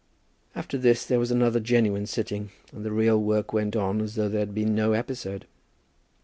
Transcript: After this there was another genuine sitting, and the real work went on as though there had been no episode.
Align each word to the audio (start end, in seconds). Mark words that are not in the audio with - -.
After 0.55 0.79
this 0.79 1.05
there 1.05 1.19
was 1.19 1.29
another 1.29 1.59
genuine 1.59 2.07
sitting, 2.07 2.49
and 2.71 2.83
the 2.83 2.91
real 2.91 3.21
work 3.21 3.53
went 3.53 3.75
on 3.75 4.01
as 4.01 4.15
though 4.15 4.29
there 4.29 4.39
had 4.39 4.55
been 4.55 4.73
no 4.73 4.93
episode. 4.93 5.45